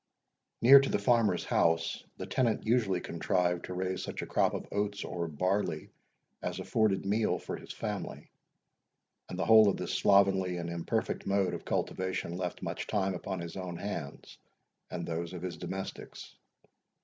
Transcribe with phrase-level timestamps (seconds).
[0.63, 4.67] Near to the farmer's house, the tenant usually contrived to raise such a crop of
[4.71, 5.91] oats or barley,
[6.41, 8.31] as afforded meal for his family;
[9.29, 13.41] and the whole of this slovenly and imperfect mode of cultivation left much time upon
[13.41, 14.39] his own hands,
[14.89, 16.33] and those of his domestics.